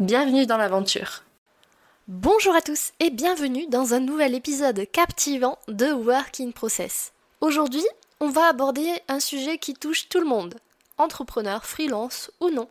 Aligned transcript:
Bienvenue 0.00 0.44
dans 0.44 0.56
l'aventure. 0.56 1.22
Bonjour 2.08 2.52
à 2.52 2.60
tous 2.60 2.90
et 2.98 3.10
bienvenue 3.10 3.68
dans 3.68 3.94
un 3.94 4.00
nouvel 4.00 4.34
épisode 4.34 4.90
captivant 4.90 5.56
de 5.68 5.92
Work 5.92 6.40
in 6.40 6.50
Process. 6.50 7.12
Aujourd'hui, 7.40 7.86
on 8.18 8.28
va 8.28 8.48
aborder 8.48 8.90
un 9.06 9.20
sujet 9.20 9.56
qui 9.56 9.72
touche 9.72 10.08
tout 10.08 10.18
le 10.18 10.26
monde, 10.26 10.56
entrepreneur, 10.98 11.64
freelance 11.64 12.32
ou 12.40 12.50
non. 12.50 12.68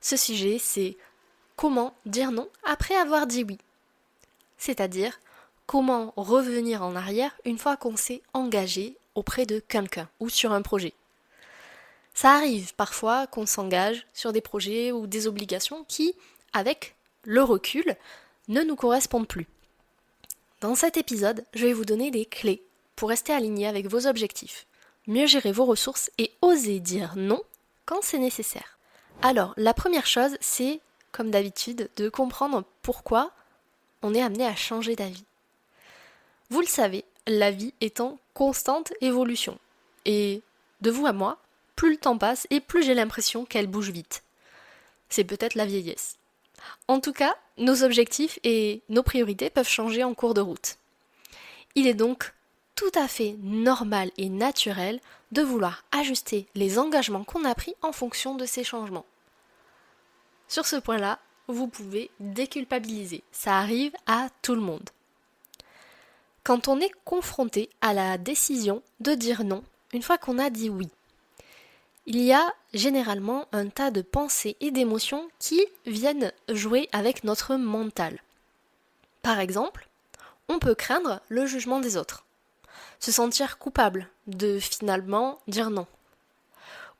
Ce 0.00 0.16
sujet, 0.16 0.58
c'est 0.60 0.96
comment 1.56 1.92
dire 2.06 2.30
non 2.30 2.48
après 2.64 2.94
avoir 2.94 3.26
dit 3.26 3.42
oui. 3.42 3.58
C'est-à-dire 4.58 5.18
comment 5.66 6.12
revenir 6.16 6.84
en 6.84 6.94
arrière 6.94 7.34
une 7.46 7.58
fois 7.58 7.76
qu'on 7.76 7.96
s'est 7.96 8.22
engagé 8.32 8.96
auprès 9.16 9.44
de 9.44 9.58
quelqu'un 9.58 10.08
ou 10.20 10.28
sur 10.28 10.52
un 10.52 10.62
projet. 10.62 10.94
Ça 12.20 12.32
arrive 12.32 12.74
parfois 12.74 13.28
qu'on 13.28 13.46
s'engage 13.46 14.04
sur 14.12 14.32
des 14.32 14.40
projets 14.40 14.90
ou 14.90 15.06
des 15.06 15.28
obligations 15.28 15.84
qui, 15.84 16.16
avec 16.52 16.96
le 17.22 17.44
recul, 17.44 17.94
ne 18.48 18.62
nous 18.62 18.74
correspondent 18.74 19.28
plus. 19.28 19.46
Dans 20.60 20.74
cet 20.74 20.96
épisode, 20.96 21.44
je 21.54 21.64
vais 21.64 21.72
vous 21.72 21.84
donner 21.84 22.10
des 22.10 22.24
clés 22.24 22.60
pour 22.96 23.10
rester 23.10 23.32
aligné 23.32 23.68
avec 23.68 23.86
vos 23.86 24.08
objectifs, 24.08 24.66
mieux 25.06 25.26
gérer 25.26 25.52
vos 25.52 25.64
ressources 25.64 26.10
et 26.18 26.32
oser 26.42 26.80
dire 26.80 27.12
non 27.14 27.40
quand 27.86 28.02
c'est 28.02 28.18
nécessaire. 28.18 28.78
Alors, 29.22 29.54
la 29.56 29.72
première 29.72 30.08
chose, 30.08 30.36
c'est, 30.40 30.80
comme 31.12 31.30
d'habitude, 31.30 31.88
de 31.94 32.08
comprendre 32.08 32.64
pourquoi 32.82 33.30
on 34.02 34.12
est 34.12 34.22
amené 34.22 34.44
à 34.44 34.56
changer 34.56 34.96
d'avis. 34.96 35.24
Vous 36.50 36.62
le 36.62 36.66
savez, 36.66 37.04
la 37.28 37.52
vie 37.52 37.74
est 37.80 38.00
en 38.00 38.18
constante 38.34 38.92
évolution. 39.00 39.56
Et 40.04 40.42
de 40.80 40.90
vous 40.90 41.06
à 41.06 41.12
moi, 41.12 41.38
plus 41.78 41.92
le 41.92 41.96
temps 41.96 42.18
passe 42.18 42.48
et 42.50 42.58
plus 42.58 42.82
j'ai 42.82 42.94
l'impression 42.94 43.44
qu'elle 43.44 43.68
bouge 43.68 43.90
vite. 43.90 44.24
C'est 45.08 45.22
peut-être 45.22 45.54
la 45.54 45.64
vieillesse. 45.64 46.16
En 46.88 46.98
tout 46.98 47.12
cas, 47.12 47.36
nos 47.56 47.84
objectifs 47.84 48.40
et 48.42 48.82
nos 48.88 49.04
priorités 49.04 49.48
peuvent 49.48 49.68
changer 49.68 50.02
en 50.02 50.12
cours 50.12 50.34
de 50.34 50.40
route. 50.40 50.76
Il 51.76 51.86
est 51.86 51.94
donc 51.94 52.34
tout 52.74 52.90
à 52.96 53.06
fait 53.06 53.36
normal 53.44 54.10
et 54.16 54.28
naturel 54.28 54.98
de 55.30 55.40
vouloir 55.40 55.84
ajuster 55.92 56.48
les 56.56 56.80
engagements 56.80 57.22
qu'on 57.22 57.44
a 57.44 57.54
pris 57.54 57.76
en 57.82 57.92
fonction 57.92 58.34
de 58.34 58.44
ces 58.44 58.64
changements. 58.64 59.06
Sur 60.48 60.66
ce 60.66 60.76
point-là, 60.76 61.20
vous 61.46 61.68
pouvez 61.68 62.10
déculpabiliser. 62.18 63.22
Ça 63.30 63.56
arrive 63.56 63.92
à 64.08 64.30
tout 64.42 64.56
le 64.56 64.62
monde. 64.62 64.90
Quand 66.42 66.66
on 66.66 66.80
est 66.80 66.92
confronté 67.04 67.70
à 67.80 67.94
la 67.94 68.18
décision 68.18 68.82
de 68.98 69.14
dire 69.14 69.44
non, 69.44 69.62
une 69.92 70.02
fois 70.02 70.18
qu'on 70.18 70.40
a 70.40 70.50
dit 70.50 70.70
oui, 70.70 70.88
il 72.08 72.22
y 72.22 72.32
a 72.32 72.54
généralement 72.72 73.44
un 73.52 73.68
tas 73.68 73.90
de 73.90 74.00
pensées 74.00 74.56
et 74.60 74.70
d'émotions 74.70 75.28
qui 75.38 75.62
viennent 75.84 76.32
jouer 76.48 76.88
avec 76.92 77.22
notre 77.22 77.56
mental. 77.56 78.22
Par 79.20 79.40
exemple, 79.40 79.90
on 80.48 80.58
peut 80.58 80.74
craindre 80.74 81.20
le 81.28 81.44
jugement 81.44 81.80
des 81.80 81.98
autres, 81.98 82.24
se 82.98 83.12
sentir 83.12 83.58
coupable 83.58 84.08
de 84.26 84.58
finalement 84.58 85.38
dire 85.48 85.68
non, 85.68 85.86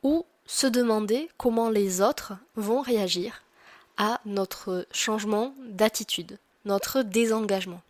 ou 0.02 0.26
se 0.44 0.66
demander 0.66 1.30
comment 1.38 1.70
les 1.70 2.02
autres 2.02 2.34
vont 2.56 2.82
réagir 2.82 3.40
à 3.96 4.20
notre 4.26 4.86
changement 4.92 5.54
d'attitude, 5.70 6.38
notre 6.66 7.00
désengagement. 7.00 7.80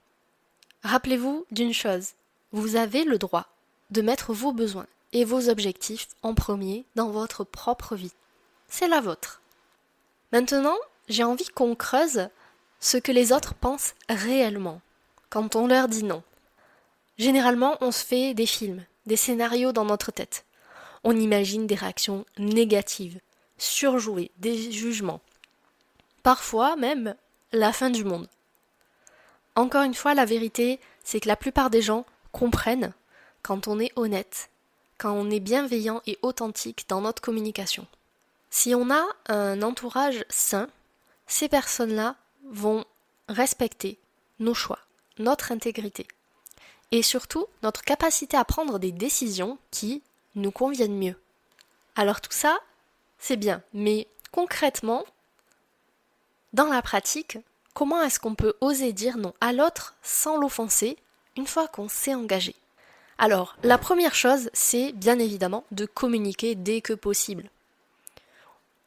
Rappelez-vous 0.84 1.47
d'une 1.51 1.75
chose, 1.75 2.12
vous 2.53 2.77
avez 2.77 3.03
le 3.03 3.19
droit 3.19 3.49
de 3.91 4.03
mettre 4.03 4.33
vos 4.33 4.53
besoins 4.53 4.87
et 5.13 5.25
vos 5.25 5.49
objectifs 5.49 6.09
en 6.23 6.35
premier 6.35 6.85
dans 6.95 7.11
votre 7.11 7.45
propre 7.45 7.97
vie. 7.97 8.13
C'est 8.69 8.89
la 8.89 9.01
vôtre. 9.01 9.41
Maintenant, 10.33 10.77
j'ai 11.09 11.25
envie 11.25 11.49
qu'on 11.49 11.75
creuse 11.75 12.29
ce 12.81 12.97
que 12.97 13.13
les 13.13 13.33
autres 13.33 13.55
pensent 13.55 13.95
réellement 14.09 14.81
quand 15.31 15.57
on 15.57 15.67
leur 15.67 15.89
dit 15.89 16.05
non. 16.05 16.23
Généralement, 17.19 17.77
on 17.81 17.91
se 17.91 18.05
fait 18.05 18.35
des 18.35 18.47
films, 18.47 18.85
des 19.07 19.17
scénarios 19.17 19.73
dans 19.73 19.85
notre 19.85 20.13
tête. 20.13 20.45
On 21.05 21.17
imagine 21.17 21.67
des 21.67 21.75
réactions 21.75 22.25
négatives, 22.39 23.21
surjouées, 23.57 24.31
des 24.39 24.71
jugements. 24.71 25.21
Parfois 26.23 26.77
même 26.77 27.15
la 27.53 27.73
fin 27.73 27.91
du 27.91 28.05
monde. 28.05 28.29
Encore 29.57 29.83
une 29.83 29.95
fois, 29.95 30.15
la 30.15 30.25
vérité, 30.25 30.79
c'est 31.03 31.21
que 31.21 31.29
la 31.29 31.37
plupart 31.37 31.71
des 31.71 31.83
gens 31.83 32.05
comprennent 32.31 32.93
quand 33.43 33.67
on 33.67 33.81
est 33.81 33.93
honnête 33.97 34.51
quand 34.98 35.12
on 35.12 35.31
est 35.31 35.41
bienveillant 35.41 36.03
et 36.06 36.19
authentique 36.22 36.86
dans 36.88 37.00
notre 37.00 37.22
communication. 37.22 37.86
Si 38.50 38.75
on 38.75 38.91
a 38.91 39.04
un 39.28 39.62
entourage 39.62 40.25
sain, 40.28 40.69
ces 41.26 41.48
personnes-là 41.48 42.16
vont 42.50 42.84
respecter 43.28 43.98
nos 44.38 44.54
choix, 44.54 44.78
notre 45.19 45.53
intégrité 45.53 46.06
et 46.91 47.03
surtout 47.03 47.47
notre 47.62 47.82
capacité 47.82 48.36
à 48.36 48.44
prendre 48.44 48.78
des 48.78 48.92
décisions 48.92 49.59
qui 49.70 50.03
nous 50.34 50.50
conviennent 50.50 50.98
mieux. 50.98 51.16
Alors 51.97 52.20
tout 52.20 52.32
ça, 52.32 52.59
c'est 53.19 53.36
bien, 53.36 53.62
mais 53.75 54.06
concrètement, 54.32 55.04
dans 56.53 56.66
la 56.66 56.80
pratique, 56.80 57.38
comment 57.75 58.03
est-ce 58.03 58.20
qu'on 58.20 58.34
peut 58.34 58.54
oser 58.60 58.92
dire 58.92 59.19
non 59.19 59.34
à 59.41 59.53
l'autre 59.53 59.97
sans 60.03 60.38
l'offenser 60.38 60.97
une 61.36 61.47
fois 61.47 61.69
qu'on 61.69 61.88
s'est 61.88 62.15
engagé? 62.15 62.54
Alors, 63.19 63.56
la 63.65 63.79
première 63.79 64.15
chose, 64.15 64.49
c'est 64.53 64.93
bien 64.93 65.19
évidemment 65.19 65.65
de 65.73 65.87
communiquer 65.87 66.55
dès 66.55 66.81
que 66.81 66.93
possible. 66.93 67.51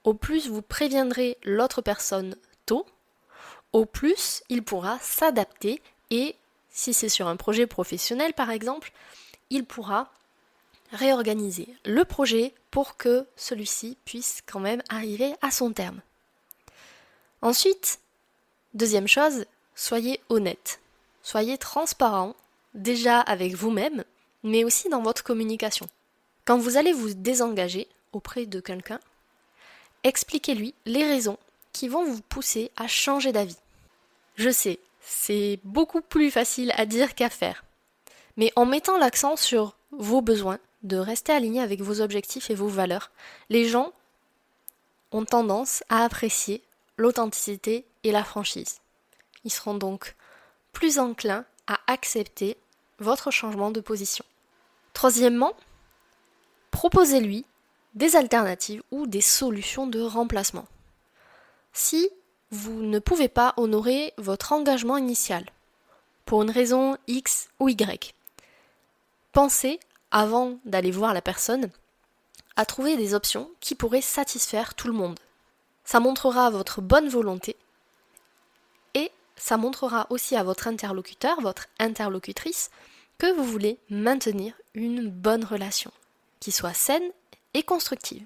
Au 0.05 0.13
plus 0.13 0.47
vous 0.47 0.61
préviendrez 0.61 1.37
l'autre 1.43 1.81
personne 1.81 2.35
tôt, 2.65 2.85
au 3.73 3.85
plus 3.85 4.41
il 4.47 4.63
pourra 4.63 4.97
s'adapter 5.01 5.81
et, 6.09 6.35
si 6.69 6.93
c'est 6.93 7.09
sur 7.09 7.27
un 7.27 7.35
projet 7.35 7.67
professionnel 7.67 8.33
par 8.33 8.49
exemple, 8.51 8.93
il 9.49 9.65
pourra 9.65 10.09
réorganiser 10.93 11.67
le 11.85 12.05
projet 12.05 12.53
pour 12.71 12.95
que 12.95 13.27
celui-ci 13.35 13.97
puisse 14.05 14.41
quand 14.45 14.59
même 14.61 14.81
arriver 14.87 15.35
à 15.41 15.51
son 15.51 15.73
terme. 15.73 16.01
Ensuite, 17.41 17.99
deuxième 18.73 19.07
chose, 19.07 19.45
soyez 19.75 20.21
honnête. 20.29 20.79
Soyez 21.21 21.57
transparent 21.57 22.35
déjà 22.73 23.19
avec 23.19 23.53
vous-même 23.55 24.03
mais 24.43 24.63
aussi 24.63 24.89
dans 24.89 25.01
votre 25.01 25.23
communication. 25.23 25.87
Quand 26.45 26.57
vous 26.57 26.77
allez 26.77 26.93
vous 26.93 27.13
désengager 27.13 27.87
auprès 28.13 28.45
de 28.45 28.59
quelqu'un, 28.59 28.99
expliquez-lui 30.03 30.73
les 30.85 31.05
raisons 31.05 31.37
qui 31.73 31.87
vont 31.87 32.03
vous 32.03 32.21
pousser 32.21 32.71
à 32.75 32.87
changer 32.87 33.31
d'avis. 33.31 33.57
Je 34.35 34.49
sais, 34.49 34.79
c'est 35.01 35.59
beaucoup 35.63 36.01
plus 36.01 36.31
facile 36.31 36.73
à 36.77 36.85
dire 36.85 37.15
qu'à 37.15 37.29
faire. 37.29 37.63
Mais 38.37 38.51
en 38.55 38.65
mettant 38.65 38.97
l'accent 38.97 39.35
sur 39.35 39.75
vos 39.91 40.21
besoins, 40.21 40.59
de 40.83 40.97
rester 40.97 41.31
aligné 41.31 41.61
avec 41.61 41.81
vos 41.81 42.01
objectifs 42.01 42.49
et 42.49 42.55
vos 42.55 42.67
valeurs, 42.67 43.11
les 43.49 43.67
gens 43.67 43.93
ont 45.11 45.25
tendance 45.25 45.83
à 45.89 46.03
apprécier 46.03 46.63
l'authenticité 46.97 47.85
et 48.03 48.11
la 48.11 48.23
franchise. 48.23 48.79
Ils 49.43 49.51
seront 49.51 49.75
donc 49.75 50.15
plus 50.71 50.99
enclins 50.99 51.45
à 51.67 51.79
accepter 51.87 52.57
votre 52.99 53.31
changement 53.31 53.71
de 53.71 53.81
position. 53.81 54.25
Troisièmement, 55.01 55.53
proposez-lui 56.69 57.43
des 57.95 58.15
alternatives 58.15 58.83
ou 58.91 59.07
des 59.07 59.19
solutions 59.19 59.87
de 59.87 59.99
remplacement. 59.99 60.67
Si 61.73 62.07
vous 62.51 62.83
ne 62.83 62.99
pouvez 62.99 63.27
pas 63.27 63.55
honorer 63.57 64.13
votre 64.19 64.53
engagement 64.53 64.97
initial, 64.97 65.43
pour 66.25 66.43
une 66.43 66.51
raison 66.51 66.99
X 67.07 67.49
ou 67.59 67.69
Y, 67.69 68.13
pensez, 69.31 69.79
avant 70.11 70.59
d'aller 70.65 70.91
voir 70.91 71.15
la 71.15 71.23
personne, 71.23 71.71
à 72.55 72.67
trouver 72.67 72.95
des 72.95 73.15
options 73.15 73.49
qui 73.59 73.73
pourraient 73.73 74.01
satisfaire 74.01 74.75
tout 74.75 74.85
le 74.85 74.93
monde. 74.93 75.19
Ça 75.83 75.99
montrera 75.99 76.51
votre 76.51 76.79
bonne 76.79 77.09
volonté 77.09 77.55
et 78.93 79.11
ça 79.35 79.57
montrera 79.57 80.05
aussi 80.11 80.35
à 80.35 80.43
votre 80.43 80.67
interlocuteur, 80.67 81.41
votre 81.41 81.69
interlocutrice, 81.79 82.69
que 83.21 83.31
vous 83.31 83.43
voulez 83.43 83.77
maintenir 83.91 84.55
une 84.73 85.07
bonne 85.07 85.45
relation, 85.45 85.91
qui 86.39 86.51
soit 86.51 86.73
saine 86.73 87.11
et 87.53 87.61
constructive. 87.61 88.25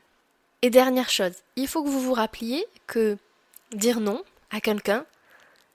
Et 0.62 0.69
dernière 0.69 1.09
chose, 1.09 1.33
il 1.57 1.68
faut 1.68 1.83
que 1.83 1.89
vous 1.89 2.00
vous 2.00 2.13
rappeliez 2.13 2.65
que 2.88 3.18
dire 3.74 4.00
non, 4.00 4.24
à 4.51 4.62
quelqu'un, 4.62 5.06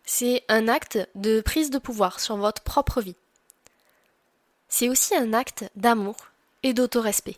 c'est 0.06 0.43
un 0.49 0.69
acte 0.69 0.99
de 1.17 1.43
prise 1.43 1.69
de 1.69 1.76
pouvoir 1.76 2.19
sur 2.19 2.38
votre 2.38 2.62
propre 2.62 3.02
vie. 3.02 3.14
C'est 4.70 4.88
aussi 4.88 5.14
un 5.14 5.34
acte 5.34 5.66
d'amour 5.76 6.16
et 6.62 6.73
d'autorespect. 6.73 7.37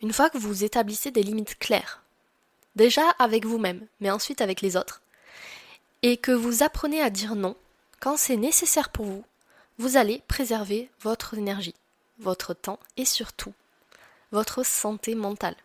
Une 0.00 0.12
fois 0.12 0.30
que 0.30 0.38
vous 0.38 0.62
établissez 0.62 1.10
des 1.10 1.24
limites 1.24 1.58
claires, 1.58 2.04
déjà 2.76 3.02
avec 3.18 3.44
vous-même, 3.44 3.84
mais 3.98 4.12
ensuite 4.12 4.40
avec 4.40 4.60
les 4.60 4.76
autres, 4.76 5.02
et 6.02 6.16
que 6.16 6.30
vous 6.30 6.62
apprenez 6.62 7.02
à 7.02 7.10
dire 7.10 7.34
non 7.34 7.56
quand 7.98 8.16
c'est 8.16 8.36
nécessaire 8.36 8.90
pour 8.90 9.06
vous, 9.06 9.24
vous 9.78 9.96
allez 9.96 10.22
préserver 10.28 10.90
votre 11.00 11.34
énergie, 11.34 11.74
votre 12.18 12.54
temps 12.54 12.78
et 12.96 13.04
surtout 13.04 13.52
votre 14.32 14.64
santé 14.64 15.14
mentale. 15.14 15.56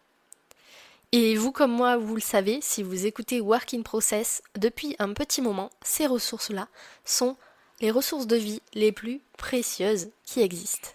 Et 1.11 1.35
vous 1.35 1.51
comme 1.51 1.71
moi, 1.71 1.97
vous 1.97 2.15
le 2.15 2.21
savez, 2.21 2.59
si 2.61 2.83
vous 2.83 3.05
écoutez 3.05 3.41
Work 3.41 3.73
in 3.73 3.81
Process 3.81 4.41
depuis 4.55 4.95
un 4.99 5.13
petit 5.13 5.41
moment, 5.41 5.69
ces 5.83 6.07
ressources-là 6.07 6.67
sont 7.03 7.35
les 7.81 7.91
ressources 7.91 8.27
de 8.27 8.37
vie 8.37 8.61
les 8.73 8.91
plus 8.91 9.19
précieuses 9.37 10.09
qui 10.23 10.41
existent. 10.41 10.89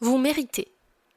Vous 0.00 0.16
méritez 0.16 0.70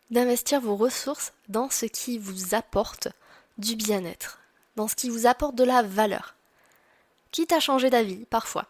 d'investir 0.10 0.60
vos 0.60 0.76
ressources 0.76 1.34
dans 1.50 1.70
ce 1.70 1.86
qui 1.86 2.18
vous 2.18 2.56
apporte 2.56 3.10
du 3.58 3.76
bien-être, 3.76 4.40
dans 4.76 4.88
ce 4.88 4.96
qui 4.96 5.10
vous 5.10 5.28
apporte 5.28 5.56
de 5.56 5.64
la 5.64 5.84
valeur, 5.84 6.36
quitte 7.32 7.52
à 7.52 7.60
changer 7.60 7.90
d'avis 7.90 8.26
parfois. 8.26 8.68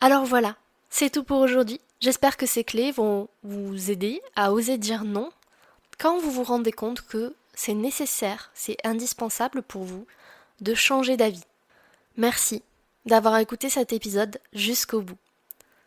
Alors 0.00 0.24
voilà, 0.24 0.56
c'est 0.90 1.10
tout 1.10 1.24
pour 1.24 1.40
aujourd'hui. 1.40 1.80
J'espère 2.00 2.36
que 2.36 2.46
ces 2.46 2.64
clés 2.64 2.92
vont 2.92 3.28
vous 3.42 3.90
aider 3.90 4.22
à 4.36 4.52
oser 4.52 4.78
dire 4.78 5.04
non 5.04 5.30
quand 5.98 6.18
vous 6.18 6.30
vous 6.30 6.44
rendez 6.44 6.70
compte 6.70 7.02
que 7.02 7.34
c'est 7.54 7.74
nécessaire, 7.74 8.52
c'est 8.54 8.76
indispensable 8.84 9.62
pour 9.62 9.82
vous 9.82 10.06
de 10.60 10.74
changer 10.74 11.16
d'avis. 11.16 11.42
Merci 12.16 12.62
d'avoir 13.04 13.36
écouté 13.38 13.68
cet 13.68 13.92
épisode 13.92 14.38
jusqu'au 14.52 15.00
bout. 15.00 15.18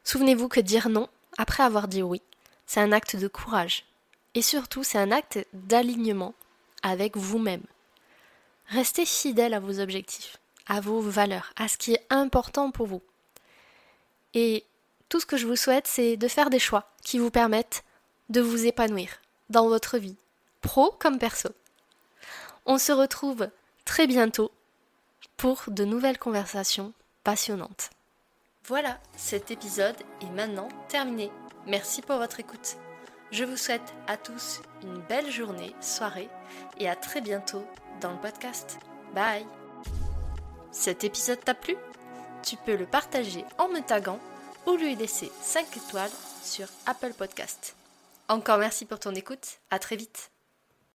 Souvenez-vous 0.04 0.50
que 0.50 0.60
dire 0.60 0.90
non, 0.90 1.08
après 1.38 1.64
avoir 1.64 1.88
dit 1.88 2.04
oui, 2.04 2.22
c'est 2.66 2.82
un 2.82 2.92
acte 2.92 3.16
de 3.16 3.28
courage. 3.30 3.86
Et 4.34 4.42
surtout, 4.42 4.84
c'est 4.84 4.98
un 4.98 5.12
acte 5.12 5.46
d'alignement 5.54 6.34
avec 6.84 7.16
vous-même. 7.16 7.64
Restez 8.68 9.06
fidèle 9.06 9.54
à 9.54 9.60
vos 9.60 9.80
objectifs, 9.80 10.38
à 10.68 10.82
vos 10.82 11.00
valeurs, 11.02 11.54
à 11.56 11.68
ce 11.68 11.78
qui 11.78 11.94
est 11.94 12.06
important 12.10 12.72
pour 12.72 12.88
vous. 12.88 13.02
Et 14.34 14.66
tout 15.12 15.20
ce 15.20 15.26
que 15.26 15.36
je 15.36 15.46
vous 15.46 15.58
souhaite, 15.58 15.88
c'est 15.88 16.16
de 16.16 16.28
faire 16.30 16.50
des 16.50 16.58
choix 16.58 16.90
qui 17.04 17.20
vous 17.20 17.32
permettent 17.32 17.84
de 18.30 18.40
vous 18.40 18.66
épanouir 18.66 19.10
dans 19.50 19.68
votre 19.68 19.98
vie, 19.98 20.16
pro 20.62 20.96
comme 21.00 21.20
perso. 21.20 21.50
On 22.66 22.78
se 22.78 22.94
retrouve 22.94 23.50
très 23.84 24.08
bientôt 24.08 24.52
pour 25.36 25.64
de 25.68 25.84
nouvelles 25.84 26.18
conversations 26.18 26.94
passionnantes. 27.26 27.90
Voilà, 28.68 29.00
cet 29.18 29.52
épisode 29.52 29.98
est 30.22 30.30
maintenant 30.30 30.70
terminé. 30.88 31.30
Merci 31.68 32.02
pour 32.02 32.16
votre 32.16 32.40
écoute. 32.40 32.78
Je 33.32 33.44
vous 33.44 33.58
souhaite 33.58 33.94
à 34.08 34.16
tous 34.16 34.62
une 34.82 35.02
belle 35.10 35.30
journée, 35.30 35.76
soirée 35.82 36.30
et 36.78 36.88
à 36.88 36.96
très 36.96 37.20
bientôt 37.20 37.66
dans 38.00 38.14
le 38.14 38.20
podcast. 38.22 38.80
Bye 39.14 39.46
Cet 40.72 41.04
épisode 41.04 41.44
t'a 41.44 41.54
plu? 41.54 41.76
Tu 42.44 42.56
peux 42.56 42.78
le 42.78 42.86
partager 42.86 43.44
en 43.58 43.68
me 43.68 43.82
taguant 43.82 44.22
ou 44.66 44.76
lui 44.76 44.96
laisser 44.96 45.32
5 45.42 45.66
étoiles 45.78 46.12
sur 46.44 46.68
Apple 46.86 47.14
Podcast. 47.14 47.76
Encore 48.30 48.58
merci 48.58 48.86
pour 48.86 49.00
ton 49.00 49.12
écoute, 49.14 49.60
à 49.70 49.80
très 49.80 49.96
vite 49.96 50.31